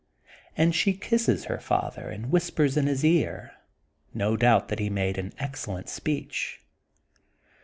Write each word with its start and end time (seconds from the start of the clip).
And 0.57 0.73
she 0.73 0.93
kisses 0.93 1.43
her 1.45 1.59
father, 1.59 2.09
and 2.09 2.31
whis 2.31 2.49
pers 2.49 2.75
in 2.75 2.87
his 2.87 3.05
ear— 3.05 3.51
^no 4.17 4.35
doubt 4.35 4.69
that 4.69 4.79
he 4.79 4.89
made 4.89 5.19
an 5.19 5.31
ex 5.37 5.67
cellent 5.67 5.89
speech. 5.89 6.59